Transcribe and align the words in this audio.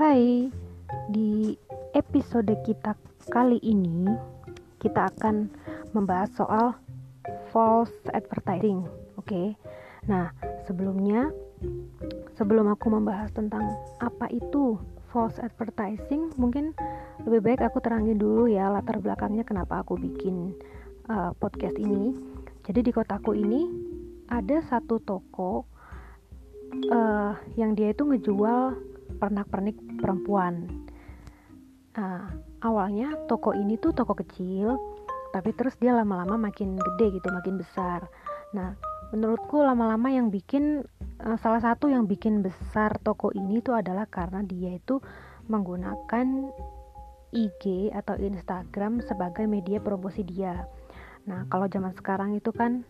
Hai, 0.00 0.48
di 1.12 1.52
episode 1.92 2.48
kita 2.64 2.96
kali 3.28 3.60
ini 3.60 4.08
kita 4.80 5.12
akan 5.12 5.52
membahas 5.92 6.32
soal 6.40 6.72
false 7.52 7.92
advertising. 8.16 8.88
Oke, 9.20 9.60
nah 10.08 10.32
sebelumnya, 10.64 11.28
sebelum 12.32 12.72
aku 12.72 12.88
membahas 12.96 13.28
tentang 13.36 13.76
apa 14.00 14.24
itu 14.32 14.80
false 15.12 15.36
advertising, 15.36 16.32
mungkin 16.40 16.72
lebih 17.28 17.52
baik 17.52 17.68
aku 17.68 17.84
terangin 17.84 18.16
dulu 18.16 18.48
ya 18.48 18.72
latar 18.72 19.04
belakangnya 19.04 19.44
kenapa 19.44 19.84
aku 19.84 20.00
bikin 20.00 20.56
uh, 21.12 21.36
podcast 21.36 21.76
ini. 21.76 22.16
Jadi 22.64 22.88
di 22.88 22.90
kotaku 22.96 23.36
ini 23.36 23.68
ada 24.32 24.64
satu 24.64 24.96
toko 24.96 25.68
uh, 26.88 27.36
yang 27.60 27.76
dia 27.76 27.92
itu 27.92 28.08
ngejual 28.08 28.88
pernak-pernik 29.20 30.00
perempuan. 30.00 30.66
Nah, 32.00 32.32
awalnya 32.64 33.12
toko 33.28 33.52
ini 33.52 33.76
tuh 33.76 33.92
toko 33.92 34.16
kecil, 34.16 34.80
tapi 35.36 35.52
terus 35.52 35.76
dia 35.76 35.92
lama-lama 35.92 36.48
makin 36.48 36.80
gede 36.80 37.20
gitu, 37.20 37.28
makin 37.28 37.60
besar. 37.60 38.08
Nah, 38.56 38.72
menurutku 39.12 39.60
lama-lama 39.60 40.08
yang 40.08 40.32
bikin 40.32 40.80
uh, 41.20 41.36
salah 41.38 41.60
satu 41.60 41.92
yang 41.92 42.08
bikin 42.08 42.40
besar 42.40 42.96
toko 43.04 43.28
ini 43.36 43.60
tuh 43.60 43.76
adalah 43.76 44.08
karena 44.08 44.40
dia 44.40 44.80
itu 44.80 45.02
menggunakan 45.50 46.48
IG 47.30 47.94
atau 47.94 48.18
Instagram 48.18 49.04
sebagai 49.04 49.46
media 49.46 49.78
promosi 49.78 50.24
dia. 50.26 50.66
Nah, 51.28 51.46
kalau 51.46 51.70
zaman 51.70 51.94
sekarang 51.94 52.34
itu 52.34 52.50
kan 52.50 52.82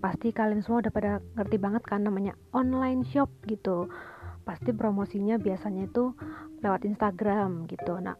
pasti 0.00 0.32
kalian 0.32 0.64
semua 0.64 0.80
udah 0.80 0.92
pada 0.92 1.12
ngerti 1.36 1.56
banget 1.60 1.84
kan 1.84 2.00
namanya 2.00 2.32
online 2.56 3.04
shop 3.04 3.28
gitu 3.44 3.92
pasti 4.44 4.72
promosinya 4.72 5.36
biasanya 5.36 5.88
itu 5.88 6.14
lewat 6.64 6.84
Instagram 6.88 7.68
gitu. 7.68 7.96
Nah 8.00 8.16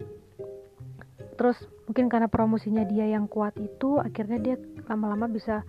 terus 1.41 1.57
mungkin 1.89 2.13
karena 2.13 2.29
promosinya 2.29 2.85
dia 2.85 3.09
yang 3.09 3.25
kuat 3.25 3.57
itu 3.57 3.97
akhirnya 3.97 4.39
dia 4.45 4.57
lama-lama 4.93 5.25
bisa 5.25 5.65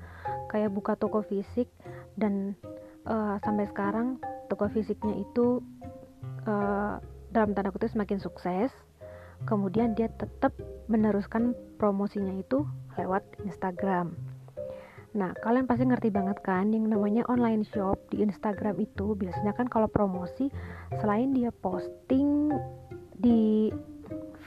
kayak 0.51 0.75
buka 0.75 0.99
toko 0.99 1.23
fisik 1.23 1.71
dan 2.19 2.59
uh, 3.07 3.39
sampai 3.39 3.71
sekarang 3.71 4.19
toko 4.51 4.67
fisiknya 4.67 5.15
itu 5.15 5.63
uh, 6.43 6.99
dalam 7.31 7.55
tanda 7.55 7.71
kutip 7.71 7.91
semakin 7.91 8.19
sukses. 8.19 8.71
Kemudian 9.41 9.97
dia 9.97 10.05
tetap 10.21 10.53
meneruskan 10.85 11.57
promosinya 11.81 12.35
itu 12.37 12.61
lewat 12.93 13.25
Instagram 13.41 14.13
Nah, 15.11 15.35
kalian 15.43 15.67
pasti 15.67 15.83
ngerti 15.83 16.07
banget 16.07 16.39
kan 16.39 16.71
yang 16.71 16.87
namanya 16.87 17.27
online 17.27 17.67
shop 17.67 17.99
di 18.15 18.23
Instagram 18.23 18.79
itu 18.79 19.11
biasanya 19.19 19.51
kan 19.51 19.67
kalau 19.67 19.91
promosi 19.91 20.47
selain 21.03 21.35
dia 21.35 21.51
posting 21.51 22.47
di 23.19 23.67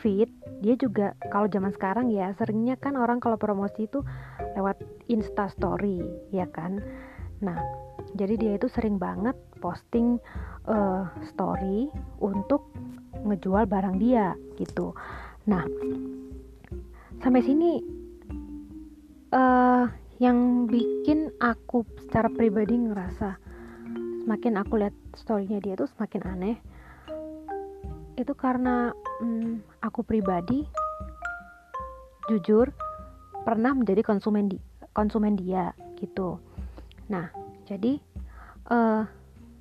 feed, 0.01 0.33
dia 0.65 0.75
juga 0.81 1.13
kalau 1.29 1.49
zaman 1.53 1.73
sekarang 1.77 2.09
ya 2.09 2.33
seringnya 2.41 2.81
kan 2.81 2.97
orang 2.97 3.21
kalau 3.21 3.37
promosi 3.37 3.85
itu 3.85 4.01
lewat 4.57 4.81
Insta 5.13 5.53
story, 5.53 6.01
ya 6.33 6.49
kan? 6.49 6.81
Nah, 7.45 7.61
jadi 8.17 8.35
dia 8.41 8.53
itu 8.57 8.69
sering 8.73 8.97
banget 8.97 9.37
posting 9.61 10.17
uh, 10.65 11.09
story 11.29 11.93
untuk 12.25 12.73
ngejual 13.25 13.69
barang 13.69 13.97
dia 14.01 14.33
gitu. 14.57 14.97
Nah, 15.45 15.65
sampai 17.21 17.41
sini 17.45 17.85
uh, 19.33 19.85
yang 20.25 20.65
bikin 20.65 21.29
aku 21.37 21.85
secara 22.01 22.33
pribadi 22.33 22.81
ngerasa 22.81 23.37
semakin 24.25 24.57
aku 24.57 24.81
lihat 24.81 24.97
storynya 25.21 25.61
dia 25.61 25.77
tuh 25.77 25.85
semakin 25.93 26.23
aneh 26.25 26.57
itu 28.17 28.33
karena 28.33 28.89
hmm, 29.21 29.61
aku 29.85 30.01
pribadi 30.01 30.65
jujur 32.33 32.73
pernah 33.45 33.77
menjadi 33.77 34.01
konsumen 34.01 34.49
di 34.49 34.57
konsumen 34.97 35.37
dia 35.37 35.77
gitu. 36.01 36.41
Nah 37.13 37.29
jadi 37.69 38.01
uh, 38.73 39.05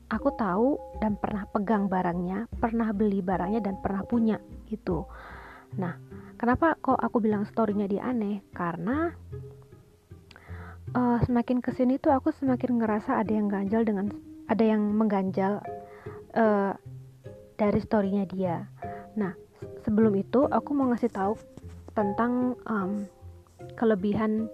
aku 0.07 0.30
tahu 0.40 0.80
dan 1.03 1.19
pernah 1.19 1.44
pegang 1.51 1.91
barangnya 1.91 2.47
pernah 2.56 2.95
beli 2.95 3.19
barangnya 3.19 3.59
dan 3.59 3.84
pernah 3.84 4.07
punya 4.07 4.40
gitu. 4.72 5.03
Nah 5.75 6.00
kenapa 6.40 6.80
kok 6.80 7.03
aku 7.03 7.19
bilang 7.19 7.44
storynya 7.44 7.91
dia 7.91 8.07
aneh? 8.07 8.40
Karena 8.56 9.12
uh, 10.94 11.18
semakin 11.26 11.59
ke 11.59 11.74
sini 11.74 11.98
tuh 11.98 12.14
aku 12.14 12.31
semakin 12.34 12.80
ngerasa 12.80 13.20
ada 13.20 13.31
yang 13.34 13.50
ganjal 13.50 13.81
dengan 13.86 14.14
ada 14.48 14.64
yang 14.64 14.81
mengganjal 14.94 15.59
uh, 16.38 16.74
dari 17.58 17.80
storynya 17.81 18.26
dia. 18.30 18.66
Nah 19.18 19.34
sebelum 19.84 20.14
itu 20.18 20.46
aku 20.48 20.70
mau 20.74 20.90
ngasih 20.94 21.12
tahu 21.12 21.34
tentang 21.94 22.58
um, 22.66 23.06
kelebihan 23.78 24.50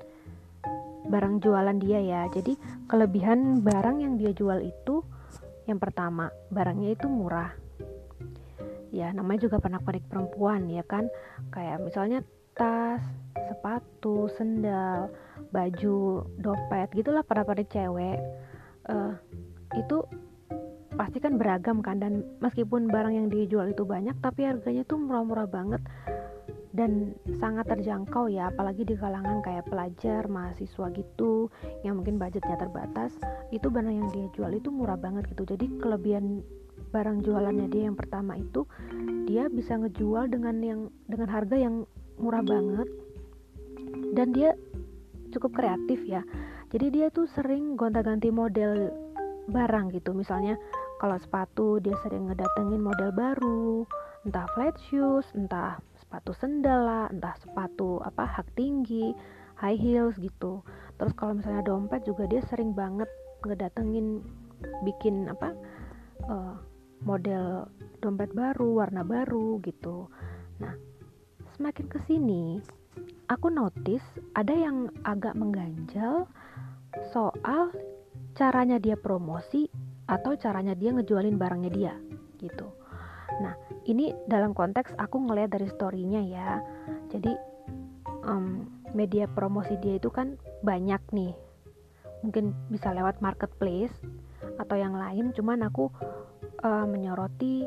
barang 1.08 1.42
jualan 1.42 1.78
dia 1.82 2.00
ya. 2.04 2.22
Jadi 2.30 2.56
kelebihan 2.88 3.64
barang 3.64 4.04
yang 4.04 4.14
dia 4.20 4.32
jual 4.36 4.60
itu 4.62 5.02
yang 5.66 5.78
pertama 5.78 6.30
barangnya 6.50 6.96
itu 6.98 7.08
murah. 7.08 7.54
Ya 8.90 9.14
namanya 9.14 9.46
juga 9.50 9.62
pernak-pernik 9.62 10.06
perempuan 10.10 10.70
ya 10.70 10.82
kan. 10.86 11.10
Kayak 11.54 11.82
misalnya 11.82 12.20
tas, 12.58 13.02
sepatu, 13.50 14.30
sendal, 14.38 15.10
baju, 15.50 16.24
dompet, 16.38 16.88
gitulah 16.94 17.26
pada 17.26 17.42
pada 17.42 17.66
cewek. 17.66 18.22
Uh, 18.86 19.14
itu 19.78 20.02
pasti 21.00 21.24
kan 21.24 21.40
beragam 21.40 21.80
kan 21.80 22.02
dan 22.02 22.28
meskipun 22.44 22.92
barang 22.92 23.16
yang 23.16 23.28
dijual 23.32 23.72
itu 23.72 23.88
banyak 23.88 24.18
tapi 24.20 24.44
harganya 24.44 24.84
tuh 24.84 25.00
murah-murah 25.00 25.48
banget 25.48 25.80
dan 26.76 27.18
sangat 27.40 27.66
terjangkau 27.72 28.28
ya 28.28 28.52
apalagi 28.52 28.84
di 28.84 29.00
kalangan 29.00 29.42
kayak 29.42 29.66
pelajar 29.72 30.28
mahasiswa 30.28 30.92
gitu 30.94 31.48
yang 31.88 31.98
mungkin 31.98 32.22
budgetnya 32.22 32.59
terbatas 32.59 33.16
itu 33.50 33.72
barang 33.72 33.96
yang 33.96 34.09
dia 34.12 34.28
jual 34.36 34.52
itu 34.54 34.70
murah 34.70 35.00
banget 35.00 35.26
gitu 35.34 35.48
jadi 35.48 35.66
kelebihan 35.80 36.44
barang 36.92 37.26
jualannya 37.26 37.72
dia 37.72 37.90
yang 37.90 37.98
pertama 37.98 38.38
itu 38.38 38.68
dia 39.26 39.48
bisa 39.48 39.80
ngejual 39.80 40.30
dengan 40.30 40.56
yang 40.62 40.82
dengan 41.08 41.30
harga 41.32 41.56
yang 41.58 41.88
murah 42.20 42.44
banget 42.44 42.88
dan 44.14 44.34
dia 44.34 44.53
cukup 45.30 45.58
kreatif 45.58 46.02
ya. 46.06 46.25
Jadi 46.70 46.94
dia 46.94 47.08
tuh 47.09 47.25
sering 47.34 47.74
gonta-ganti 47.74 48.30
model 48.30 48.94
barang 49.50 49.94
gitu. 49.94 50.14
Misalnya 50.14 50.58
kalau 51.02 51.18
sepatu 51.18 51.81
dia 51.81 51.97
sering 52.06 52.30
ngedatengin 52.30 52.81
model 52.81 53.09
baru 53.16 53.88
entah 54.28 54.46
flat 54.53 54.75
shoes 54.92 55.25
entah 55.34 55.80
sepatu 55.96 56.36
sendal 56.36 56.84
lah 56.84 57.06
entah 57.08 57.34
sepatu 57.40 58.03
apa 58.03 58.28
hak 58.28 58.47
tinggi 58.53 59.16
high 59.58 59.80
heels 59.80 60.14
gitu. 60.20 60.62
Terus 61.00 61.14
kalau 61.16 61.40
misalnya 61.40 61.64
dompet 61.66 62.03
juga 62.03 62.28
dia 62.28 62.44
sering 62.52 62.76
banget 62.76 63.08
ngedatengin 63.47 64.20
bikin 64.84 65.31
apa 65.31 65.56
uh, 66.28 66.59
model 67.08 67.72
dompet 68.03 68.30
baru 68.36 68.84
warna 68.84 69.08
baru 69.08 69.64
gitu. 69.64 70.12
Nah 70.59 70.76
semakin 71.56 71.88
ke 71.88 72.00
sini 72.03 72.59
aku 73.30 73.48
notice 73.54 74.04
ada 74.34 74.52
yang 74.52 74.90
agak 75.06 75.38
mengganjal 75.38 76.26
soal 77.14 77.70
caranya 78.34 78.82
dia 78.82 78.98
promosi 78.98 79.70
atau 80.10 80.34
caranya 80.34 80.74
dia 80.74 80.90
ngejualin 80.90 81.38
barangnya 81.38 81.72
dia 81.72 81.94
gitu. 82.42 82.66
Nah 83.40 83.54
ini 83.86 84.12
dalam 84.26 84.58
konteks 84.58 84.98
aku 84.98 85.22
ngeliat 85.22 85.54
dari 85.54 85.70
storynya 85.70 86.22
ya. 86.26 86.50
Jadi 87.14 87.30
um, 88.26 88.66
media 88.98 89.30
promosi 89.30 89.78
dia 89.78 90.02
itu 90.02 90.10
kan 90.10 90.36
banyak 90.66 91.02
nih. 91.14 91.34
Mungkin 92.26 92.52
bisa 92.74 92.92
lewat 92.92 93.22
marketplace 93.22 93.94
atau 94.59 94.76
yang 94.76 94.97
lain 94.97 95.32
cuman 95.32 95.64
aku 95.68 95.88
uh, 96.66 96.85
menyoroti 96.90 97.64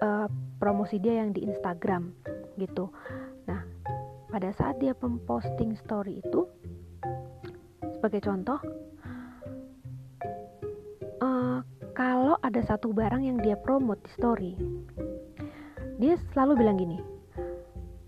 uh, 0.00 0.30
promosi 0.56 1.02
dia 1.02 1.20
yang 1.20 1.34
di 1.34 1.44
Instagram 1.44 2.14
gitu 2.56 2.90
pada 4.28 4.52
saat 4.54 4.76
dia 4.80 4.92
memposting 5.00 5.74
story 5.80 6.20
itu 6.20 6.44
sebagai 7.98 8.22
contoh 8.22 8.60
uh, 11.24 11.60
kalau 11.96 12.36
ada 12.44 12.60
satu 12.62 12.94
barang 12.94 13.24
yang 13.24 13.40
dia 13.40 13.56
promote 13.58 14.00
di 14.04 14.10
story 14.14 14.52
dia 15.98 16.14
selalu 16.32 16.62
bilang 16.62 16.78
gini 16.78 16.98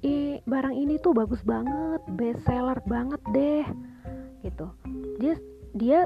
Ih, 0.01 0.41
barang 0.49 0.73
ini 0.73 0.97
tuh 1.05 1.13
bagus 1.13 1.45
banget 1.45 2.01
best 2.17 2.41
seller 2.49 2.81
banget 2.89 3.21
deh 3.37 3.69
gitu. 4.41 4.73
Dia 5.21 5.37
dia 5.77 5.99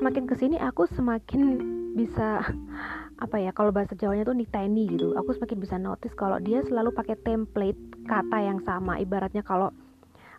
semakin 0.00 0.24
ke 0.24 0.34
sini 0.40 0.56
aku 0.56 0.88
semakin 0.96 1.60
bisa 2.00 2.40
apa 3.18 3.42
ya 3.42 3.50
kalau 3.50 3.74
bahasa 3.74 3.98
Jawanya 3.98 4.22
tuh 4.26 4.38
niteni 4.38 4.94
gitu. 4.94 5.18
Aku 5.18 5.34
semakin 5.34 5.58
bisa 5.58 5.76
notice 5.76 6.14
kalau 6.14 6.38
dia 6.38 6.62
selalu 6.62 6.94
pakai 6.94 7.18
template 7.18 7.78
kata 8.06 8.38
yang 8.38 8.62
sama. 8.62 9.02
Ibaratnya 9.02 9.42
kalau 9.42 9.74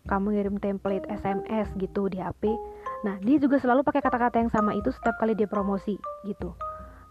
kamu 0.07 0.33
ngirim 0.33 0.55
template 0.57 1.05
SMS 1.11 1.69
gitu 1.75 2.07
di 2.07 2.17
HP 2.17 2.55
nah 2.99 3.15
dia 3.23 3.39
juga 3.39 3.59
selalu 3.59 3.83
pakai 3.83 4.03
kata-kata 4.03 4.43
yang 4.43 4.51
sama 4.51 4.75
itu 4.75 4.91
setiap 4.91 5.15
kali 5.19 5.35
dia 5.35 5.47
promosi 5.47 5.95
gitu. 6.27 6.55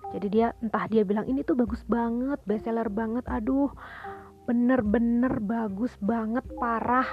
Jadi 0.09 0.27
dia 0.33 0.57
entah 0.65 0.89
dia 0.89 1.05
bilang 1.05 1.29
ini 1.29 1.45
tuh 1.45 1.57
bagus 1.57 1.85
banget 1.85 2.41
bestseller 2.49 2.89
banget 2.89 3.25
aduh 3.29 3.73
bener-bener 4.49 5.37
bagus 5.45 5.93
banget 6.01 6.45
parah 6.57 7.05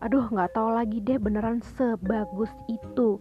aduh 0.00 0.24
nggak 0.28 0.56
tahu 0.56 0.72
lagi 0.72 1.00
deh 1.04 1.20
beneran 1.20 1.60
sebagus 1.76 2.52
itu. 2.68 3.20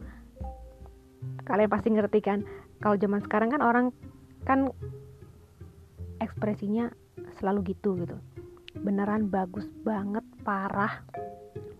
Kalian 1.44 1.72
pasti 1.72 1.92
ngerti 1.92 2.20
kan 2.24 2.44
kalau 2.84 2.96
zaman 3.00 3.24
sekarang 3.24 3.52
kan 3.52 3.64
orang 3.64 3.96
kan 4.48 4.72
ekspresinya 6.24 6.88
selalu 7.36 7.76
gitu 7.76 8.00
gitu. 8.00 8.16
Beneran 8.80 9.28
bagus 9.28 9.68
banget 9.84 10.24
parah. 10.48 11.04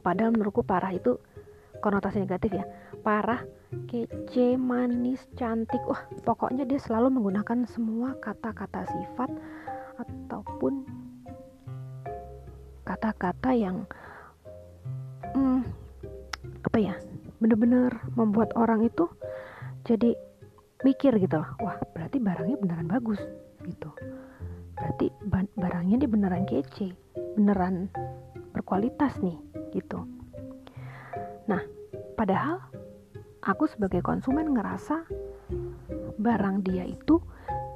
Padahal 0.04 0.36
menurutku 0.36 0.68
parah 0.68 0.92
itu 0.92 1.16
konotasi 1.80 2.28
negatif 2.28 2.52
ya. 2.52 2.68
Parah 3.08 3.40
kece 3.88 4.60
manis 4.60 5.24
cantik. 5.40 5.80
Wah 5.88 6.04
pokoknya 6.28 6.68
dia 6.68 6.78
selalu 6.84 7.16
menggunakan 7.16 7.64
semua 7.72 8.20
kata-kata 8.20 8.84
sifat 8.92 9.32
ataupun 9.98 10.84
kata-kata 12.84 13.52
yang 13.52 13.84
hmm, 15.36 15.64
apa 16.64 16.78
ya 16.80 16.96
bener-bener 17.38 17.92
membuat 18.16 18.50
orang 18.56 18.88
itu 18.88 19.06
jadi 19.84 20.16
mikir 20.86 21.18
gitu 21.18 21.42
wah 21.42 21.78
berarti 21.96 22.22
barangnya 22.22 22.58
beneran 22.62 22.88
bagus 22.90 23.22
gitu. 23.66 23.90
Berarti 24.78 25.10
barangnya 25.58 26.06
dia 26.06 26.10
beneran 26.10 26.46
kece 26.46 26.94
beneran 27.34 27.90
berkualitas 28.54 29.18
nih 29.22 29.38
gitu. 29.74 30.06
Nah 31.50 31.62
padahal 32.14 32.62
aku 33.42 33.66
sebagai 33.66 34.06
konsumen 34.06 34.54
ngerasa 34.54 35.06
barang 36.18 36.66
dia 36.66 36.86
itu 36.86 37.22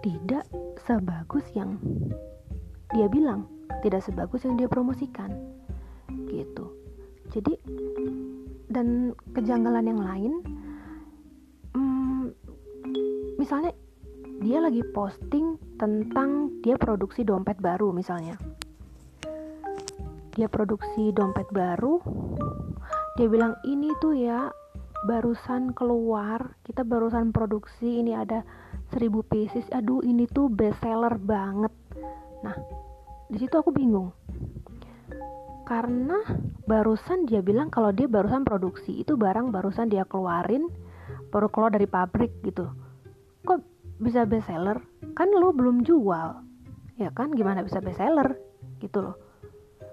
tidak 0.02 0.46
sebagus 0.86 1.46
yang 1.54 1.78
dia 2.94 3.08
bilang 3.10 3.46
tidak 3.82 4.06
sebagus 4.06 4.46
yang 4.46 4.58
dia 4.58 4.70
promosikan 4.70 5.34
gitu. 6.30 6.70
Jadi 7.32 7.56
dan 8.72 9.16
kejanggalan 9.36 9.90
yang 9.90 10.02
lain 10.02 10.34
misalnya 13.52 13.76
dia 14.40 14.64
lagi 14.64 14.80
posting 14.96 15.60
tentang 15.76 16.64
dia 16.64 16.80
produksi 16.80 17.28
dompet 17.28 17.60
baru 17.60 17.92
misalnya. 17.92 18.40
Dia 20.40 20.48
produksi 20.48 21.12
dompet 21.12 21.52
baru 21.52 22.00
dia 23.20 23.28
bilang 23.28 23.60
ini 23.68 23.92
tuh 24.00 24.16
ya 24.16 24.56
barusan 25.04 25.76
keluar 25.76 26.56
kita 26.64 26.88
barusan 26.88 27.36
produksi 27.36 28.00
ini 28.00 28.16
ada 28.16 28.48
1000 28.96 29.20
pieces 29.28 29.68
aduh 29.76 30.00
ini 30.00 30.32
tuh 30.32 30.48
best 30.48 30.80
seller 30.80 31.20
banget. 31.20 31.76
Nah 32.48 32.56
di 33.28 33.36
situ 33.36 33.52
aku 33.60 33.76
bingung. 33.76 34.16
Karena 35.68 36.24
barusan 36.64 37.28
dia 37.28 37.44
bilang 37.44 37.68
kalau 37.68 37.92
dia 37.92 38.08
barusan 38.08 38.48
produksi 38.48 39.04
itu 39.04 39.20
barang 39.20 39.52
barusan 39.52 39.92
dia 39.92 40.08
keluarin 40.08 40.72
baru 41.36 41.52
keluar 41.52 41.76
dari 41.76 41.92
pabrik 41.92 42.32
gitu 42.48 42.81
kok 43.46 43.66
bisa 44.02 44.26
best 44.26 44.50
seller 44.50 44.78
kan 45.14 45.30
lo 45.30 45.54
belum 45.54 45.86
jual. 45.86 46.42
Ya 46.98 47.10
kan 47.14 47.34
gimana 47.34 47.66
bisa 47.66 47.82
best 47.82 48.02
seller 48.02 48.38
gitu 48.82 49.02
loh. 49.02 49.16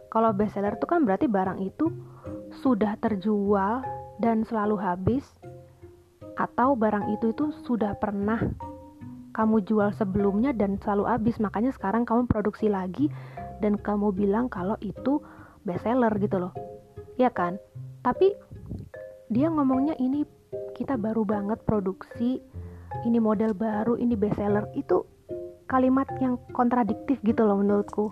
Kalau 0.08 0.32
best 0.32 0.56
seller 0.56 0.76
itu 0.76 0.86
kan 0.88 1.04
berarti 1.04 1.28
barang 1.28 1.60
itu 1.60 1.92
sudah 2.64 2.96
terjual 3.00 3.84
dan 4.20 4.44
selalu 4.48 4.80
habis 4.80 5.24
atau 6.38 6.78
barang 6.78 7.12
itu 7.12 7.34
itu 7.34 7.52
sudah 7.66 7.98
pernah 7.98 8.40
kamu 9.36 9.62
jual 9.68 9.92
sebelumnya 9.94 10.56
dan 10.56 10.80
selalu 10.80 11.04
habis. 11.06 11.36
Makanya 11.38 11.70
sekarang 11.76 12.08
kamu 12.08 12.26
produksi 12.26 12.72
lagi 12.72 13.12
dan 13.60 13.76
kamu 13.76 14.10
bilang 14.14 14.48
kalau 14.48 14.74
itu 14.80 15.20
best 15.62 15.84
seller 15.84 16.10
gitu 16.16 16.40
loh. 16.40 16.52
Ya 17.20 17.28
kan? 17.28 17.60
Tapi 18.00 18.32
dia 19.28 19.52
ngomongnya 19.52 19.92
ini 20.00 20.24
kita 20.72 20.96
baru 20.96 21.28
banget 21.28 21.60
produksi 21.68 22.40
ini 23.06 23.18
model 23.20 23.52
baru 23.54 23.94
ini 24.00 24.14
bestseller 24.18 24.66
itu 24.74 25.04
kalimat 25.68 26.08
yang 26.18 26.40
kontradiktif 26.56 27.20
gitu 27.22 27.44
loh 27.44 27.60
menurutku. 27.60 28.10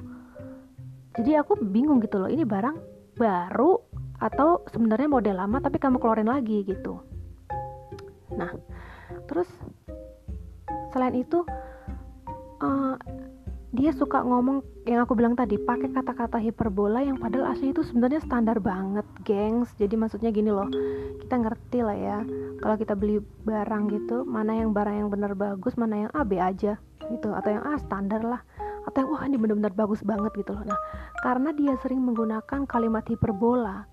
Jadi 1.16 1.32
aku 1.40 1.56
bingung 1.56 2.04
gitu 2.04 2.20
loh 2.20 2.28
ini 2.28 2.44
barang 2.44 2.76
baru 3.16 3.80
atau 4.20 4.64
sebenarnya 4.68 5.08
model 5.08 5.36
lama 5.40 5.58
tapi 5.60 5.80
kamu 5.80 5.96
keluarin 5.96 6.28
lagi 6.28 6.64
gitu. 6.68 7.00
Nah 8.36 8.52
terus 9.24 9.48
selain 10.92 11.16
itu 11.16 11.40
uh, 12.60 12.94
dia 13.76 13.92
suka 13.92 14.24
ngomong 14.24 14.64
yang 14.88 15.04
aku 15.04 15.12
bilang 15.12 15.36
tadi 15.36 15.60
pakai 15.60 15.92
kata-kata 15.92 16.40
hiperbola 16.40 17.04
yang 17.04 17.20
padahal 17.20 17.52
asli 17.52 17.76
itu 17.76 17.84
sebenarnya 17.84 18.24
standar 18.24 18.56
banget 18.56 19.04
gengs. 19.28 19.68
Jadi 19.76 19.94
maksudnya 20.00 20.32
gini 20.32 20.48
loh 20.48 20.66
kita 21.20 21.36
ngerti 21.36 21.84
lah 21.84 21.96
ya 21.96 22.18
kalau 22.64 22.80
kita 22.80 22.96
beli 22.96 23.20
barang 23.44 23.92
gitu 23.92 24.24
mana 24.24 24.56
yang 24.56 24.72
barang 24.72 24.96
yang 25.04 25.08
benar 25.12 25.36
bagus 25.36 25.76
mana 25.76 26.08
yang 26.08 26.10
A 26.16 26.24
B 26.24 26.40
aja 26.40 26.80
gitu 27.12 27.36
atau 27.36 27.50
yang 27.52 27.64
A 27.68 27.76
standar 27.76 28.24
lah. 28.24 28.40
Atau 28.88 29.04
yang 29.04 29.10
wah 29.12 29.22
ini 29.28 29.36
benar-benar 29.36 29.76
bagus 29.76 30.00
banget 30.00 30.32
gitu 30.40 30.56
loh. 30.56 30.64
Nah 30.64 30.80
karena 31.20 31.52
dia 31.52 31.76
sering 31.84 32.00
menggunakan 32.00 32.64
kalimat 32.64 33.04
hiperbola 33.04 33.84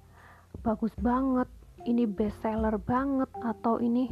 bagus 0.64 0.96
banget 1.02 1.50
ini 1.84 2.08
best 2.08 2.40
seller 2.40 2.80
banget 2.80 3.28
atau 3.44 3.84
ini 3.84 4.08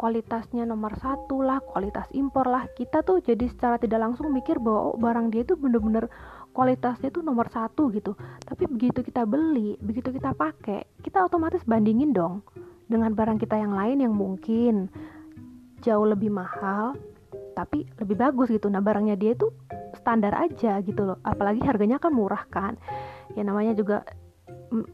kualitasnya 0.00 0.64
nomor 0.64 0.96
satu 0.96 1.44
lah 1.44 1.60
kualitas 1.60 2.08
impor 2.16 2.48
lah. 2.48 2.64
Kita 2.72 3.04
tuh 3.04 3.20
jadi 3.20 3.44
secara 3.52 3.76
tidak 3.76 4.00
langsung 4.00 4.32
mikir 4.32 4.56
bahwa 4.56 4.90
oh, 4.92 4.96
barang 4.96 5.28
dia 5.28 5.44
itu 5.44 5.60
bener-bener 5.60 6.08
kualitasnya 6.56 7.12
tuh 7.12 7.20
nomor 7.20 7.52
satu 7.52 7.92
gitu. 7.92 8.16
Tapi 8.40 8.64
begitu 8.64 9.04
kita 9.04 9.28
beli 9.28 9.76
begitu 9.84 10.08
kita 10.08 10.32
pakai 10.32 10.88
kita 11.04 11.20
otomatis 11.20 11.60
bandingin 11.68 12.16
dong 12.16 12.40
dengan 12.88 13.12
barang 13.12 13.36
kita 13.36 13.60
yang 13.60 13.76
lain 13.76 14.00
yang 14.00 14.16
mungkin 14.16 14.88
jauh 15.84 16.08
lebih 16.08 16.32
mahal 16.32 16.96
tapi 17.52 17.84
lebih 18.00 18.16
bagus 18.16 18.48
gitu. 18.48 18.72
Nah 18.72 18.80
barangnya 18.80 19.20
dia 19.20 19.36
itu 19.36 19.52
standar 20.00 20.32
aja 20.32 20.80
gitu 20.80 21.04
loh. 21.04 21.20
Apalagi 21.28 21.60
harganya 21.60 22.00
kan 22.00 22.16
murah 22.16 22.48
kan. 22.48 22.80
Ya 23.36 23.44
namanya 23.44 23.76
juga 23.76 24.08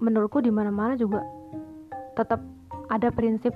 menurutku 0.02 0.42
di 0.42 0.50
mana-mana 0.50 0.98
juga 0.98 1.22
tetap 2.18 2.42
ada 2.90 3.14
prinsip 3.14 3.54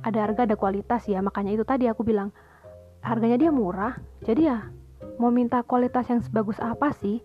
ada 0.00 0.18
harga 0.24 0.48
ada 0.48 0.56
kualitas 0.56 1.04
ya. 1.06 1.20
Makanya 1.20 1.56
itu 1.56 1.64
tadi 1.64 1.86
aku 1.88 2.04
bilang 2.04 2.32
harganya 3.04 3.36
dia 3.40 3.50
murah. 3.52 3.96
Jadi 4.24 4.48
ya 4.48 4.68
mau 5.20 5.32
minta 5.32 5.60
kualitas 5.64 6.08
yang 6.08 6.20
sebagus 6.20 6.60
apa 6.60 6.92
sih? 6.96 7.20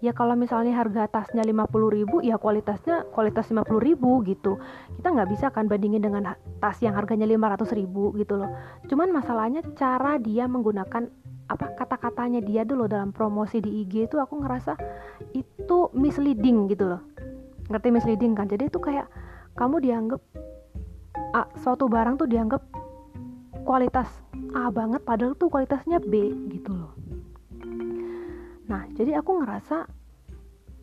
Ya 0.00 0.16
kalau 0.16 0.32
misalnya 0.32 0.72
harga 0.80 1.12
tasnya 1.12 1.44
50 1.44 1.68
ribu 1.92 2.24
ya 2.24 2.40
kualitasnya 2.40 3.04
kualitas 3.12 3.52
50 3.52 3.68
ribu 3.84 4.24
gitu. 4.24 4.56
Kita 4.96 5.12
nggak 5.12 5.28
bisa 5.28 5.46
kan 5.52 5.68
bandingin 5.68 6.00
dengan 6.00 6.32
tas 6.56 6.80
yang 6.80 6.96
harganya 6.96 7.28
500 7.28 7.68
ribu 7.76 8.16
gitu 8.16 8.40
loh. 8.40 8.48
Cuman 8.88 9.12
masalahnya 9.12 9.60
cara 9.76 10.16
dia 10.16 10.48
menggunakan 10.48 11.12
apa 11.50 11.66
kata-katanya 11.76 12.40
dia 12.40 12.62
dulu 12.62 12.86
dalam 12.86 13.10
promosi 13.12 13.58
di 13.58 13.82
IG 13.84 14.08
itu 14.08 14.16
aku 14.22 14.40
ngerasa 14.40 14.78
itu 15.36 15.78
misleading 15.92 16.70
gitu 16.72 16.96
loh. 16.96 17.02
Ngerti 17.68 17.92
misleading 17.92 18.32
kan? 18.32 18.48
Jadi 18.48 18.72
itu 18.72 18.80
kayak 18.80 19.04
kamu 19.58 19.84
dianggap 19.84 20.22
A, 21.30 21.46
suatu 21.62 21.86
barang 21.86 22.18
tuh 22.18 22.26
dianggap 22.26 22.62
kualitas 23.62 24.10
A 24.50 24.66
banget 24.74 25.06
padahal 25.06 25.38
tuh 25.38 25.46
kualitasnya 25.46 26.02
B 26.02 26.34
gitu 26.50 26.74
loh. 26.74 26.92
Nah 28.66 28.86
jadi 28.98 29.22
aku 29.22 29.42
ngerasa 29.42 29.86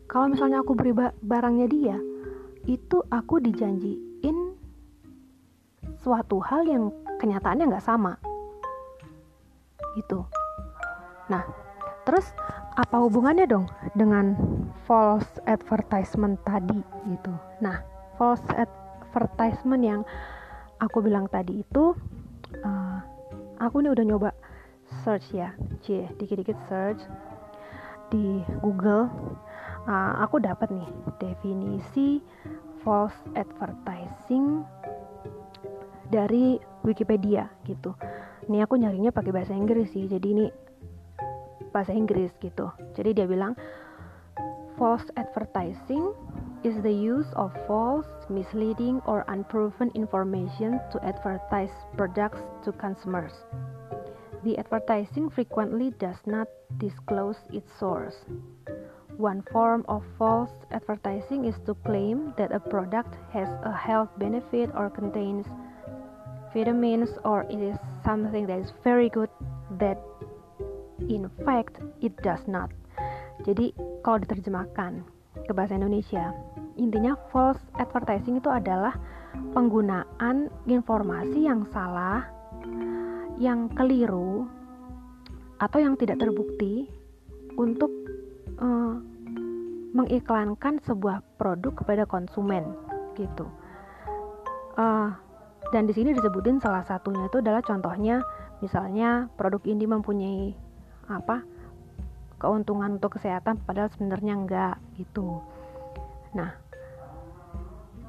kalau 0.08 0.32
misalnya 0.32 0.64
aku 0.64 0.72
beri 0.72 0.96
barangnya 1.20 1.68
dia 1.68 1.96
itu 2.64 3.04
aku 3.12 3.40
dijanjiin 3.44 4.56
suatu 6.00 6.40
hal 6.40 6.64
yang 6.64 6.88
kenyataannya 7.20 7.68
nggak 7.68 7.84
sama. 7.84 8.16
Gitu. 10.00 10.24
Nah 11.28 11.44
terus 12.08 12.32
apa 12.72 12.96
hubungannya 13.04 13.44
dong 13.44 13.68
dengan 13.92 14.32
false 14.88 15.28
advertisement 15.44 16.40
tadi 16.48 16.80
gitu? 17.12 17.36
Nah 17.60 17.84
false 18.16 18.44
advertisement 18.56 19.84
yang 19.84 20.00
aku 20.78 21.02
bilang 21.02 21.26
tadi 21.26 21.62
itu 21.62 21.94
uh, 22.62 22.98
aku 23.58 23.82
ini 23.82 23.90
udah 23.92 24.04
nyoba 24.06 24.30
search 25.04 25.34
ya. 25.34 25.52
Cie 25.84 26.08
dikit-dikit 26.16 26.58
search 26.70 27.02
di 28.08 28.42
Google. 28.64 29.10
Uh, 29.88 30.20
aku 30.20 30.40
dapat 30.42 30.68
nih 30.68 30.88
definisi 31.16 32.20
false 32.84 33.16
advertising 33.34 34.64
dari 36.08 36.60
Wikipedia 36.84 37.48
gitu. 37.64 37.92
Ini 38.48 38.64
aku 38.64 38.80
nyarinya 38.80 39.12
pakai 39.12 39.32
bahasa 39.32 39.52
Inggris 39.52 39.92
sih 39.92 40.08
jadi 40.08 40.24
ini 40.24 40.46
bahasa 41.72 41.92
Inggris 41.92 42.32
gitu. 42.40 42.72
Jadi 42.96 43.12
dia 43.12 43.26
bilang 43.28 43.52
false 44.80 45.08
advertising 45.20 46.14
is 46.64 46.82
the 46.82 46.92
use 46.92 47.26
of 47.34 47.52
false, 47.66 48.06
misleading, 48.28 49.00
or 49.06 49.24
unproven 49.28 49.90
information 49.94 50.80
to 50.92 50.98
advertise 51.04 51.72
products 51.96 52.40
to 52.64 52.72
consumers. 52.72 53.34
the 54.44 54.58
advertising 54.58 55.30
frequently 55.30 55.90
does 55.98 56.18
not 56.26 56.48
disclose 56.78 57.36
its 57.52 57.70
source. 57.78 58.14
One 59.16 59.42
form 59.50 59.84
of 59.88 60.04
false 60.16 60.50
advertising 60.70 61.44
is 61.44 61.56
to 61.66 61.74
claim 61.84 62.34
that 62.38 62.54
a 62.54 62.60
product 62.60 63.16
has 63.32 63.48
a 63.64 63.72
health 63.72 64.10
benefit 64.18 64.70
or 64.74 64.90
contains 64.90 65.46
vitamins 66.54 67.10
or 67.24 67.42
it 67.50 67.58
is 67.58 67.76
something 68.04 68.46
that 68.46 68.60
is 68.60 68.72
very 68.84 69.08
good 69.08 69.30
that 69.78 69.98
in 71.08 71.28
fact 71.44 71.82
it 72.00 72.14
does 72.22 72.46
not. 72.46 72.70
Jadi 73.42 73.74
kalau 74.06 74.22
diterjemahkan 74.22 75.02
ke 75.48 75.56
bahasa 75.56 75.80
Indonesia, 75.80 76.36
intinya 76.76 77.16
false 77.32 77.60
advertising 77.80 78.36
itu 78.36 78.52
adalah 78.52 78.92
penggunaan 79.56 80.52
informasi 80.68 81.48
yang 81.48 81.64
salah, 81.72 82.28
yang 83.40 83.72
keliru, 83.72 84.44
atau 85.58 85.78
yang 85.80 85.96
tidak 85.96 86.20
terbukti 86.20 86.86
untuk 87.56 87.90
uh, 88.60 89.00
mengiklankan 89.96 90.78
sebuah 90.84 91.24
produk 91.40 91.72
kepada 91.82 92.04
konsumen 92.04 92.76
gitu. 93.16 93.48
Uh, 94.78 95.10
dan 95.74 95.90
di 95.90 95.92
sini 95.96 96.14
disebutin 96.14 96.62
salah 96.62 96.86
satunya 96.86 97.26
itu 97.26 97.42
adalah 97.42 97.64
contohnya 97.64 98.22
misalnya 98.62 99.26
produk 99.34 99.60
ini 99.66 99.84
mempunyai 99.90 100.54
apa 101.10 101.42
keuntungan 102.38 103.02
untuk 103.02 103.18
kesehatan 103.18 103.58
padahal 103.66 103.90
sebenarnya 103.90 104.34
enggak 104.38 104.76
gitu. 104.98 105.38
Nah, 106.34 106.50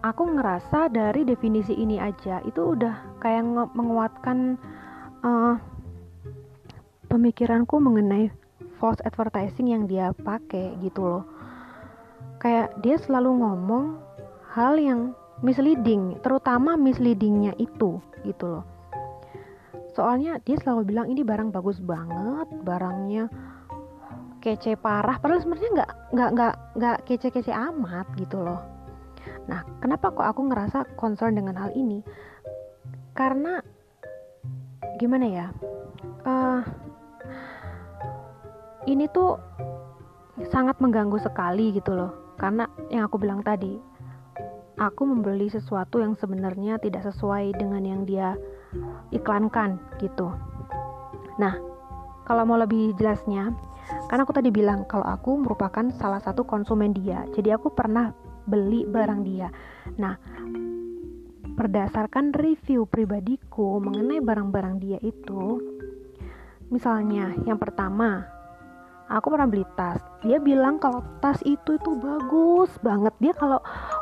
aku 0.01 0.23
ngerasa 0.35 0.89
dari 0.89 1.27
definisi 1.27 1.75
ini 1.75 2.01
aja 2.01 2.39
itu 2.47 2.73
udah 2.75 3.19
kayak 3.21 3.45
menguatkan 3.77 4.57
uh, 5.23 5.55
pemikiranku 7.11 7.77
mengenai 7.77 8.31
false 8.79 9.03
advertising 9.03 9.75
yang 9.75 9.83
dia 9.85 10.15
pakai 10.23 10.79
gitu 10.79 11.03
loh 11.03 11.23
kayak 12.39 12.71
dia 12.79 12.95
selalu 12.95 13.43
ngomong 13.43 13.99
hal 14.55 14.79
yang 14.79 15.11
misleading 15.43 16.15
terutama 16.23 16.79
misleadingnya 16.79 17.51
itu 17.59 17.99
gitu 18.23 18.45
loh 18.47 18.65
soalnya 19.91 20.39
dia 20.47 20.55
selalu 20.63 20.95
bilang 20.95 21.11
ini 21.11 21.27
barang 21.27 21.51
bagus 21.51 21.83
banget 21.83 22.47
barangnya 22.63 23.27
kece 24.39 24.79
parah 24.79 25.19
padahal 25.19 25.43
sebenarnya 25.43 25.71
nggak 25.75 25.91
nggak 26.15 26.29
nggak 26.35 26.55
nggak 26.79 26.97
kece-kece 27.07 27.51
amat 27.51 28.07
gitu 28.15 28.39
loh 28.39 28.79
Nah, 29.49 29.65
kenapa 29.81 30.13
kok 30.13 30.27
aku 30.29 30.41
ngerasa 30.45 30.85
concern 30.93 31.33
dengan 31.33 31.57
hal 31.57 31.73
ini? 31.73 32.05
Karena 33.17 33.57
gimana 35.01 35.25
ya? 35.25 35.47
Uh, 36.21 36.61
ini 38.85 39.09
tuh 39.09 39.41
sangat 40.53 40.77
mengganggu 40.77 41.17
sekali 41.17 41.73
gitu 41.73 41.97
loh. 41.97 42.13
Karena 42.37 42.69
yang 42.93 43.09
aku 43.09 43.17
bilang 43.17 43.41
tadi, 43.41 43.73
aku 44.77 45.01
membeli 45.03 45.49
sesuatu 45.49 45.97
yang 45.97 46.13
sebenarnya 46.13 46.77
tidak 46.79 47.03
sesuai 47.09 47.57
dengan 47.57 47.83
yang 47.83 48.01
dia 48.05 48.37
iklankan 49.09 49.81
gitu. 49.97 50.29
Nah, 51.41 51.57
kalau 52.29 52.45
mau 52.45 52.61
lebih 52.61 52.93
jelasnya, 53.01 53.49
karena 54.09 54.21
aku 54.25 54.33
tadi 54.33 54.49
bilang 54.49 54.85
kalau 54.89 55.05
aku 55.05 55.37
merupakan 55.37 55.85
salah 55.97 56.21
satu 56.21 56.45
konsumen 56.45 56.93
dia. 56.93 57.25
Jadi 57.33 57.53
aku 57.53 57.73
pernah 57.73 58.09
beli 58.49 58.85
barang 58.89 59.21
dia. 59.21 59.49
Nah, 60.01 60.17
berdasarkan 61.53 62.33
review 62.33 62.89
pribadiku 62.89 63.77
mengenai 63.83 64.23
barang-barang 64.23 64.75
dia 64.81 64.99
itu, 65.03 65.59
misalnya 66.73 67.35
yang 67.45 67.61
pertama, 67.61 68.25
aku 69.09 69.27
pernah 69.33 69.49
beli 69.49 69.65
tas. 69.73 69.99
Dia 70.23 70.39
bilang 70.39 70.77
kalau 70.77 71.03
tas 71.19 71.41
itu 71.43 71.75
itu 71.75 71.91
bagus 71.99 72.71
banget. 72.81 73.13
Dia 73.19 73.33
kalau 73.35 73.59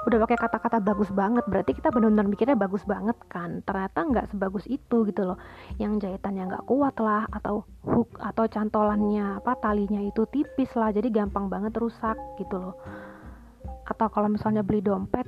udah 0.08 0.24
pakai 0.24 0.40
kata-kata 0.40 0.80
bagus 0.80 1.12
banget, 1.12 1.44
berarti 1.52 1.76
kita 1.76 1.92
benar-benar 1.92 2.32
mikirnya 2.32 2.56
bagus 2.56 2.88
banget 2.88 3.20
kan. 3.28 3.60
Ternyata 3.68 4.08
nggak 4.08 4.32
sebagus 4.32 4.64
itu 4.72 5.04
gitu 5.04 5.22
loh. 5.28 5.38
Yang 5.76 6.08
jahitannya 6.08 6.48
nggak 6.48 6.66
kuat 6.66 6.96
lah, 7.04 7.28
atau 7.28 7.68
hook 7.84 8.16
atau 8.24 8.48
cantolannya 8.48 9.44
apa 9.44 9.60
talinya 9.60 10.00
itu 10.00 10.24
tipis 10.32 10.72
lah, 10.80 10.96
jadi 10.96 11.12
gampang 11.12 11.52
banget 11.52 11.76
rusak 11.76 12.16
gitu 12.40 12.56
loh 12.56 12.76
atau 13.88 14.08
kalau 14.12 14.28
misalnya 14.28 14.62
beli 14.62 14.84
dompet 14.84 15.26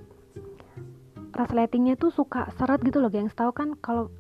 resletingnya 1.32 1.96
tuh 1.96 2.12
suka 2.12 2.52
seret 2.60 2.84
gitu 2.84 3.00
loh 3.00 3.08
gengs 3.08 3.32
tahu 3.32 3.56
kan 3.56 3.80
kalau 3.80 4.12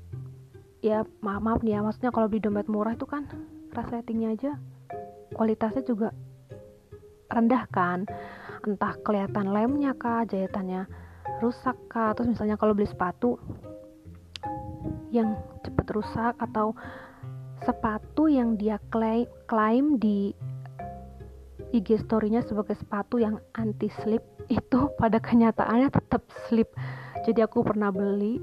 ya 0.80 1.04
maaf 1.20 1.44
maaf 1.44 1.60
nih 1.60 1.76
ya 1.76 1.80
maksudnya 1.84 2.12
kalau 2.16 2.32
beli 2.32 2.40
dompet 2.40 2.72
murah 2.72 2.96
itu 2.96 3.04
kan 3.04 3.28
resletingnya 3.76 4.32
aja 4.40 4.52
kualitasnya 5.36 5.84
juga 5.84 6.16
rendah 7.30 7.64
kan? 7.72 8.10
Entah 8.66 8.94
kelihatan 9.06 9.54
lemnya 9.54 9.96
kah 9.96 10.26
jahitannya 10.28 10.90
rusak 11.40 11.78
kah? 11.88 12.12
Terus 12.18 12.36
misalnya 12.36 12.60
kalau 12.60 12.76
beli 12.76 12.90
sepatu 12.90 13.40
yang 15.10 15.38
cepet 15.66 15.88
rusak 15.94 16.34
atau 16.38 16.76
sepatu 17.64 18.28
yang 18.30 18.56
dia 18.58 18.82
klaim, 18.92 19.28
klaim 19.50 20.02
di 20.02 20.34
IG 21.70 22.02
story-nya 22.02 22.42
sebagai 22.46 22.74
sepatu 22.78 23.22
yang 23.22 23.38
anti 23.54 23.92
slip 24.02 24.26
itu 24.50 24.90
pada 24.98 25.22
kenyataannya 25.22 25.90
tetap 25.94 26.26
slip. 26.50 26.74
Jadi 27.28 27.46
aku 27.46 27.62
pernah 27.62 27.94
beli 27.94 28.42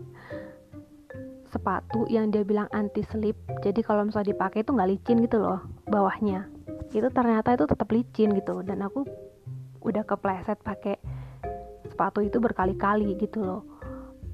sepatu 1.56 2.04
yang 2.12 2.28
dia 2.28 2.44
bilang 2.44 2.68
anti 2.74 3.00
slip 3.08 3.38
jadi 3.64 3.80
kalau 3.80 4.04
misalnya 4.04 4.36
dipakai 4.36 4.60
itu 4.60 4.76
nggak 4.76 4.90
licin 4.92 5.24
gitu 5.24 5.40
loh 5.40 5.64
bawahnya 5.88 6.44
itu 6.92 7.08
ternyata 7.10 7.54
itu 7.54 7.64
tetap 7.66 7.88
licin 7.90 8.34
gitu. 8.36 8.62
Dan 8.62 8.84
aku 8.84 9.06
udah 9.86 10.02
kepleset 10.02 10.58
pakai 10.62 10.98
sepatu 11.86 12.20
itu 12.20 12.36
berkali-kali 12.42 13.16
gitu 13.16 13.40
loh. 13.40 13.62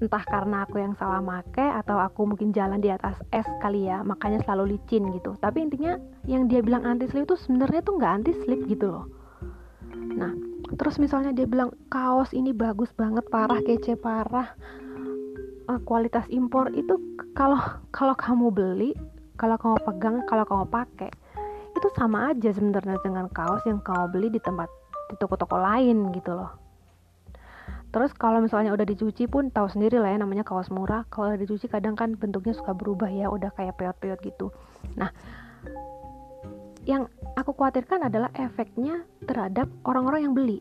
Entah 0.02 0.26
karena 0.26 0.66
aku 0.66 0.82
yang 0.82 0.98
salah 0.98 1.22
make 1.22 1.62
atau 1.62 2.02
aku 2.02 2.26
mungkin 2.26 2.50
jalan 2.50 2.82
di 2.82 2.90
atas 2.90 3.14
es 3.30 3.46
kali 3.62 3.86
ya 3.86 4.02
makanya 4.02 4.42
selalu 4.42 4.74
licin 4.74 5.06
gitu. 5.14 5.38
Tapi 5.38 5.62
intinya 5.62 5.94
yang 6.26 6.50
dia 6.50 6.58
bilang 6.58 6.82
anti 6.82 7.06
slip 7.06 7.30
itu 7.30 7.38
sebenarnya 7.38 7.86
tuh 7.86 8.02
nggak 8.02 8.12
anti 8.18 8.32
slip 8.42 8.66
gitu 8.66 8.90
loh. 8.90 9.06
Nah 9.94 10.34
terus 10.74 10.98
misalnya 10.98 11.30
dia 11.30 11.46
bilang 11.46 11.70
kaos 11.86 12.34
ini 12.34 12.50
bagus 12.50 12.90
banget 12.98 13.22
parah 13.30 13.62
kece 13.62 13.94
parah. 13.94 14.50
Uh, 15.70 15.78
kualitas 15.86 16.26
impor 16.26 16.74
itu 16.74 16.98
kalau 17.38 17.62
kalau 17.94 18.18
kamu 18.18 18.50
beli 18.50 18.90
kalau 19.38 19.54
kamu 19.54 19.78
pegang 19.86 20.16
kalau 20.26 20.42
kamu 20.42 20.66
pakai 20.66 21.14
itu 21.82 21.90
sama 21.98 22.30
aja 22.30 22.54
sebenarnya 22.54 23.02
dengan 23.02 23.26
kaos 23.34 23.66
yang 23.66 23.82
kamu 23.82 24.06
beli 24.14 24.28
di 24.30 24.38
tempat 24.38 24.70
di 25.10 25.18
toko-toko 25.18 25.58
lain 25.58 26.14
gitu 26.14 26.38
loh 26.38 26.62
Terus 27.92 28.08
kalau 28.16 28.40
misalnya 28.40 28.72
udah 28.72 28.88
dicuci 28.88 29.28
pun 29.28 29.52
tahu 29.52 29.68
sendiri 29.68 30.00
lah 30.00 30.16
ya 30.16 30.18
namanya 30.24 30.48
kaos 30.48 30.72
murah. 30.72 31.04
Kalau 31.12 31.28
udah 31.28 31.40
dicuci 31.44 31.68
kadang 31.68 31.92
kan 31.92 32.16
bentuknya 32.16 32.56
suka 32.56 32.72
berubah 32.72 33.12
ya, 33.12 33.28
udah 33.28 33.52
kayak 33.52 33.76
peot-peot 33.76 34.18
gitu. 34.24 34.48
Nah, 34.96 35.12
yang 36.88 37.12
aku 37.36 37.52
khawatirkan 37.52 38.08
adalah 38.08 38.32
efeknya 38.32 39.04
terhadap 39.28 39.68
orang-orang 39.84 40.24
yang 40.24 40.32
beli, 40.32 40.58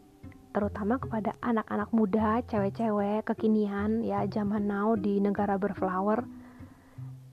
terutama 0.51 1.00
kepada 1.00 1.32
anak-anak 1.40 1.90
muda, 1.96 2.44
cewek-cewek 2.51 3.24
kekinian 3.24 4.04
ya 4.04 4.28
zaman 4.28 4.68
now 4.68 5.00
di 5.00 5.24
negara 5.24 5.56
berflower. 5.56 6.28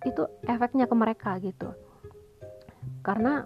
Itu 0.06 0.30
efeknya 0.46 0.86
ke 0.86 0.94
mereka 0.94 1.42
gitu. 1.42 1.74
Karena 3.02 3.42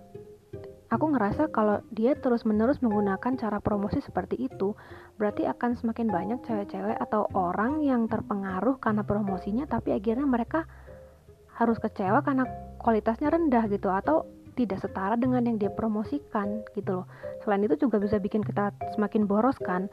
Aku 0.92 1.08
ngerasa 1.08 1.48
kalau 1.48 1.80
dia 1.88 2.12
terus-menerus 2.12 2.84
menggunakan 2.84 3.40
cara 3.40 3.64
promosi 3.64 4.04
seperti 4.04 4.36
itu, 4.44 4.76
berarti 5.16 5.48
akan 5.48 5.80
semakin 5.80 6.12
banyak 6.12 6.44
cewek-cewek 6.44 7.00
atau 7.00 7.24
orang 7.32 7.80
yang 7.80 8.04
terpengaruh 8.12 8.76
karena 8.76 9.00
promosinya, 9.00 9.64
tapi 9.64 9.96
akhirnya 9.96 10.28
mereka 10.28 10.68
harus 11.56 11.80
kecewa 11.80 12.20
karena 12.20 12.44
kualitasnya 12.76 13.32
rendah 13.32 13.72
gitu 13.72 13.88
atau 13.88 14.28
tidak 14.52 14.84
setara 14.84 15.16
dengan 15.16 15.48
yang 15.48 15.56
dia 15.56 15.72
promosikan 15.72 16.60
gitu 16.76 17.00
loh. 17.00 17.06
Selain 17.40 17.64
itu 17.64 17.88
juga 17.88 17.96
bisa 17.96 18.20
bikin 18.20 18.44
kita 18.44 18.76
semakin 18.92 19.24
boros 19.24 19.56
kan. 19.64 19.88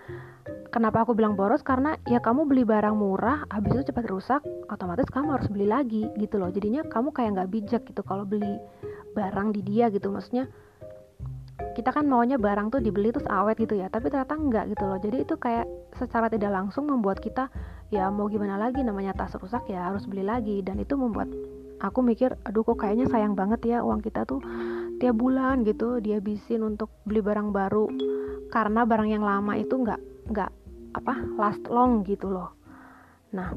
Kenapa 0.75 1.07
aku 1.07 1.15
bilang 1.15 1.39
boros? 1.39 1.63
Karena 1.63 1.95
ya 2.11 2.19
kamu 2.19 2.43
beli 2.43 2.67
barang 2.67 2.91
murah, 2.91 3.47
habis 3.47 3.71
itu 3.71 3.95
cepat 3.95 4.05
rusak, 4.11 4.41
otomatis 4.67 5.07
kamu 5.07 5.39
harus 5.39 5.47
beli 5.47 5.63
lagi 5.63 6.11
gitu 6.19 6.35
loh. 6.35 6.51
Jadinya 6.51 6.83
kamu 6.91 7.15
kayak 7.15 7.39
nggak 7.39 7.49
bijak 7.55 7.81
gitu 7.87 8.03
kalau 8.03 8.27
beli 8.27 8.59
barang 9.15 9.55
di 9.55 9.63
dia 9.63 9.87
gitu. 9.87 10.11
Maksudnya 10.11 10.51
kita 11.79 11.95
kan 11.95 12.03
maunya 12.11 12.35
barang 12.35 12.75
tuh 12.75 12.83
dibeli 12.83 13.15
terus 13.15 13.23
awet 13.31 13.55
gitu 13.55 13.79
ya 13.79 13.87
tapi 13.87 14.11
ternyata 14.11 14.35
enggak 14.35 14.67
gitu 14.75 14.83
loh. 14.83 14.99
Jadi 14.99 15.23
itu 15.23 15.39
kayak 15.39 15.63
secara 15.95 16.27
tidak 16.27 16.51
langsung 16.51 16.91
membuat 16.91 17.23
kita 17.23 17.47
ya 17.87 18.11
mau 18.11 18.27
gimana 18.27 18.59
lagi 18.59 18.83
namanya 18.83 19.15
tas 19.15 19.31
rusak 19.39 19.63
ya 19.71 19.87
harus 19.87 20.03
beli 20.03 20.27
lagi. 20.27 20.59
Dan 20.59 20.83
itu 20.83 20.99
membuat 20.99 21.31
aku 21.79 22.03
mikir 22.03 22.35
aduh 22.43 22.67
kok 22.67 22.83
kayaknya 22.83 23.07
sayang 23.07 23.39
banget 23.39 23.63
ya 23.63 23.79
uang 23.79 24.03
kita 24.03 24.27
tuh 24.27 24.43
tiap 24.99 25.15
bulan 25.15 25.63
gitu 25.63 26.03
dia 26.03 26.19
bisin 26.19 26.67
untuk 26.67 26.91
beli 27.07 27.23
barang 27.23 27.55
baru. 27.55 27.87
Karena 28.51 28.83
barang 28.83 29.07
yang 29.07 29.23
lama 29.23 29.55
itu 29.55 29.79
enggak 29.79 30.03
enggak 30.27 30.51
apa 30.91 31.15
last 31.39 31.63
long 31.71 32.03
gitu 32.03 32.27
loh. 32.27 32.51
Nah 33.31 33.55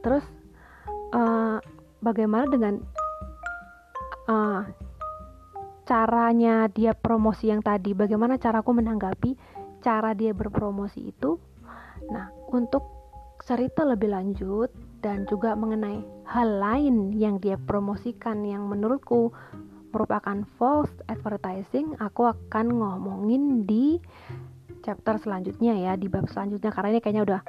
terus 0.00 0.24
uh, 1.12 1.60
bagaimana 2.00 2.48
dengan 2.48 2.80
uh, 4.32 4.64
caranya 5.90 6.70
dia 6.70 6.94
promosi 6.94 7.50
yang 7.50 7.66
tadi 7.66 7.98
bagaimana 7.98 8.38
caraku 8.38 8.78
menanggapi 8.78 9.34
cara 9.82 10.14
dia 10.14 10.30
berpromosi 10.30 11.10
itu. 11.10 11.34
Nah 12.14 12.30
untuk 12.54 12.86
cerita 13.42 13.82
lebih 13.82 14.14
lanjut 14.14 14.70
dan 15.02 15.26
juga 15.26 15.58
mengenai 15.58 15.98
hal 16.30 16.62
lain 16.62 17.10
yang 17.18 17.42
dia 17.42 17.58
promosikan 17.58 18.46
yang 18.46 18.70
menurutku 18.70 19.34
merupakan 19.90 20.46
false 20.54 20.94
advertising 21.10 21.98
aku 21.98 22.30
akan 22.30 22.70
ngomongin 22.70 23.66
di 23.66 23.98
chapter 24.86 25.18
selanjutnya 25.18 25.74
ya 25.74 25.92
di 25.98 26.06
bab 26.06 26.30
selanjutnya 26.30 26.70
karena 26.70 26.94
ini 26.94 27.00
kayaknya 27.02 27.24
udah 27.26 27.40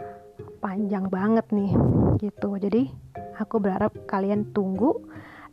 panjang 0.58 1.06
banget 1.14 1.46
nih 1.54 1.78
gitu. 2.18 2.58
Jadi 2.58 2.90
aku 3.38 3.62
berharap 3.62 3.94
kalian 4.10 4.50
tunggu 4.50 4.98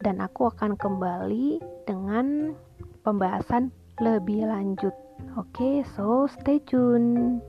dan 0.01 0.25
aku 0.25 0.49
akan 0.49 0.81
kembali 0.81 1.61
dengan 1.85 2.57
pembahasan 3.03 3.71
lebih 3.99 4.47
lanjut. 4.47 4.95
Oke 5.35 5.51
okay, 5.51 5.77
so 5.97 6.31
stay 6.31 6.63
tune 6.63 7.43